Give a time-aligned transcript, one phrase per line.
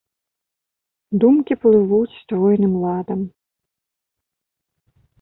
[1.25, 3.19] Думкі плывуць стройным ладам.